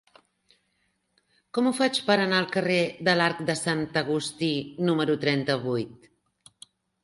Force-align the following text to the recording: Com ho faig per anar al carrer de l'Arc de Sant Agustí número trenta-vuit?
Com 1.57 1.67
ho 1.67 1.73
faig 1.81 1.99
per 2.07 2.15
anar 2.23 2.39
al 2.45 2.49
carrer 2.57 2.79
de 3.09 3.15
l'Arc 3.19 3.45
de 3.53 3.59
Sant 3.61 3.87
Agustí 4.03 4.53
número 4.91 5.21
trenta-vuit? 5.29 6.13